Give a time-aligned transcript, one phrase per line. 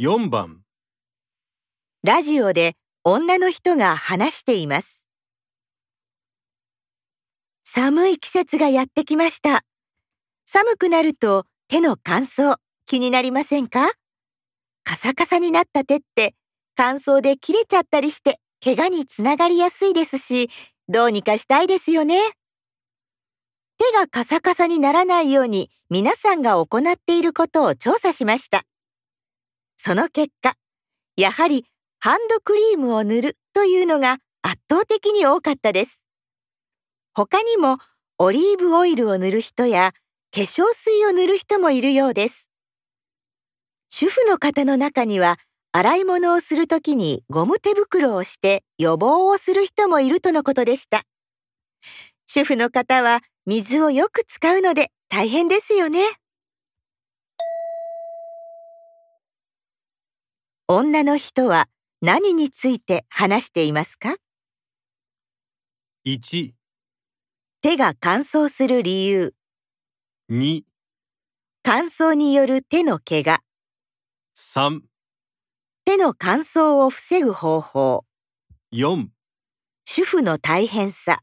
[0.00, 0.62] 4番
[2.02, 5.04] ラジオで女の人が話しています。
[7.64, 9.64] 寒い季節がやってきました。
[10.46, 13.92] 寒くなると手の乾燥気になりませんか？
[14.82, 16.34] カサカサになった手って
[16.74, 20.50] 乾燥で切れちゃったりして怪我につながりやすいですし、
[20.88, 22.18] どうにかしたいですよね。
[23.78, 28.64] 手がカサカサにならないように皆さんが行っていることを調査しました。
[29.86, 30.54] その結果、
[31.14, 31.66] やはり
[32.00, 36.00] ハンドクリームを塗るというのが圧倒的に多かったです。
[37.12, 37.76] 他にも
[38.16, 39.92] オリーブオイルを塗る人や
[40.34, 42.48] 化粧水を塗る人もいるようです。
[43.90, 45.38] 主婦の方の中には
[45.72, 51.02] 洗い物をするときにゴム手袋をして予防をする人もいるとのことでした。
[52.24, 56.00] 主婦の方は水をよく使うので大変ですよね。
[60.76, 61.68] 女の人は
[62.02, 64.16] 何について話していますか
[66.04, 66.50] ？1、
[67.62, 69.34] 手が乾燥する理由、
[70.28, 70.62] 2、
[71.62, 73.40] 乾燥による手の怪我、
[74.36, 74.80] 3、
[75.84, 78.04] 手の乾燥を防ぐ方法、
[78.72, 79.06] 4
[79.84, 81.22] 主婦の大変さ。